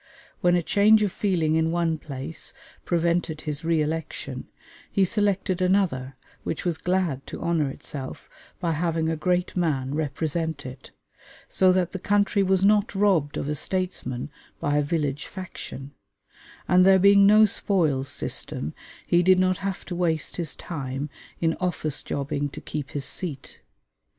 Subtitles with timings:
[0.39, 2.55] When a change of feeling in one place
[2.85, 4.47] prevented his re election,
[4.91, 8.27] he selected another which was glad to honor itself
[8.59, 10.89] by having a great man represent it,
[11.49, 15.91] so that the country was not robbed of a statesman by a village faction;
[16.67, 18.73] and there being no spoils system,
[19.05, 23.59] he did not have to waste his time in office jobbing to keep his seat.